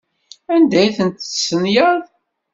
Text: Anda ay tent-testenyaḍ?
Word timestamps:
Anda 0.53 0.77
ay 0.81 0.89
tent-testenyaḍ? 0.97 2.01